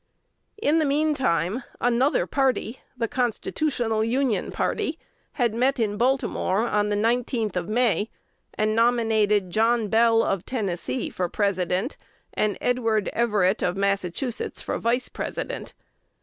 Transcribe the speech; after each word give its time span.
In 0.59 0.79
the 0.79 0.85
mean 0.85 1.13
time 1.13 1.61
another 1.79 2.25
party 2.25 2.79
the 2.97 3.07
"Constitutional 3.07 4.03
Union 4.03 4.51
party" 4.51 4.97
had 5.33 5.53
met 5.53 5.79
in 5.79 5.95
Baltimore 5.95 6.67
on 6.67 6.89
the 6.89 6.95
19th 6.95 7.55
of 7.55 7.69
May, 7.69 8.09
and 8.55 8.75
nominated 8.75 9.51
John 9.51 9.89
Bell 9.89 10.23
of 10.23 10.43
Tennessee 10.43 11.11
for 11.11 11.29
President, 11.29 11.97
and 12.33 12.57
Edward 12.61 13.09
Everett 13.13 13.61
of 13.61 13.77
Massachusetts 13.77 14.59
for 14.59 14.79
Vice 14.79 15.07
President. 15.07 15.75